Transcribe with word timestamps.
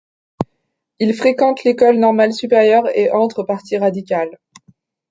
Il 0.97 1.13
fréquente 1.13 1.63
l’École 1.63 1.99
normale 1.99 2.33
supérieure 2.33 2.87
et 2.97 3.11
entre 3.11 3.43
au 3.43 3.45
Parti 3.45 3.77
radical. 3.77 4.29